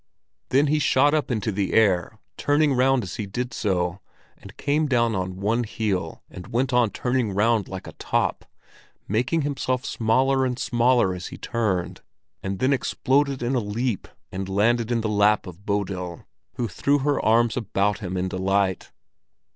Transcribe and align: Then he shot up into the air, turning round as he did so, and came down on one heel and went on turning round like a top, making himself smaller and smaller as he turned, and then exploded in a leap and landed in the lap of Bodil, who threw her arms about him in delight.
Then 0.49 0.65
he 0.65 0.79
shot 0.79 1.13
up 1.13 1.29
into 1.29 1.51
the 1.51 1.73
air, 1.75 2.17
turning 2.35 2.73
round 2.73 3.03
as 3.03 3.17
he 3.17 3.27
did 3.27 3.53
so, 3.53 3.99
and 4.35 4.57
came 4.57 4.87
down 4.87 5.13
on 5.15 5.39
one 5.39 5.63
heel 5.63 6.23
and 6.27 6.47
went 6.47 6.73
on 6.73 6.89
turning 6.89 7.33
round 7.35 7.67
like 7.67 7.85
a 7.85 7.91
top, 7.91 8.43
making 9.07 9.43
himself 9.43 9.85
smaller 9.85 10.43
and 10.43 10.57
smaller 10.57 11.13
as 11.13 11.27
he 11.27 11.37
turned, 11.37 12.01
and 12.41 12.57
then 12.57 12.73
exploded 12.73 13.43
in 13.43 13.53
a 13.53 13.59
leap 13.59 14.07
and 14.31 14.49
landed 14.49 14.89
in 14.91 15.01
the 15.01 15.07
lap 15.07 15.45
of 15.45 15.67
Bodil, 15.67 16.25
who 16.55 16.67
threw 16.67 16.97
her 16.97 17.23
arms 17.23 17.55
about 17.55 17.99
him 17.99 18.17
in 18.17 18.27
delight. 18.27 18.91